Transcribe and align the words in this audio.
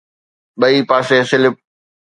ٻئي 0.59 0.77
پاسي 0.89 1.17
سلپ 1.29 1.55